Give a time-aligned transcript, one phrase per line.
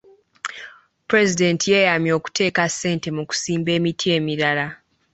[1.07, 4.67] Pulezidenti yeeyamye okuteeka ssente mu kusimba emiti emirala.